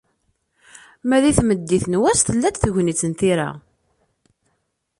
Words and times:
Ma 1.07 1.17
di 1.23 1.31
tmeddit 1.37 1.85
n 1.89 1.99
wass, 2.01 2.21
tella-d 2.21 2.57
tegnit 2.57 3.01
n 3.09 3.13
tira. 3.19 3.49